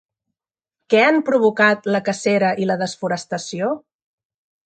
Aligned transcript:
Què 0.93 1.01
han 1.09 1.19
provocat 1.27 1.89
la 1.95 2.01
cacera 2.09 2.51
i 2.65 2.67
la 2.69 2.77
desforestació? 2.85 3.71